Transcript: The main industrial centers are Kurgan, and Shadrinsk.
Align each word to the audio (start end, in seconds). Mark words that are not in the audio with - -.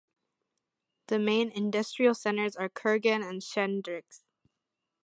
The 1.09 1.19
main 1.19 1.51
industrial 1.51 2.15
centers 2.15 2.55
are 2.55 2.69
Kurgan, 2.69 3.21
and 3.23 3.39
Shadrinsk. 3.39 4.21